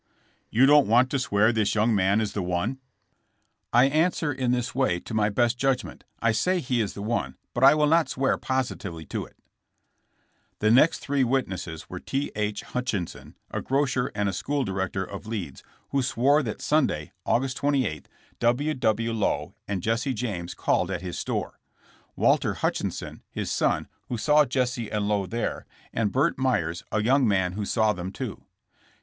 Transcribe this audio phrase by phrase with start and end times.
[0.49, 2.79] "You don't want to swear this young man is the one?
[3.27, 3.75] >> 166 JESSB JAMKS.
[3.75, 6.05] II 1 answer in this way, to my best judgment.
[6.19, 9.35] I say he is the one, but I will not swear positively to if
[10.57, 12.31] The next three witnesses were T.
[12.35, 12.63] H.
[12.63, 18.09] Hutchison, a grocer and a school director of Leeds, who swore that Sunday, August 28,
[18.39, 18.73] W.
[18.73, 19.13] W.
[19.13, 21.59] Lowe and Jesse James called at his store;
[22.15, 27.27] Walter Hutchinson, his son, who saw Jesse and Lowe there, and Burt Meyers, a young
[27.27, 28.43] man who saw them, too.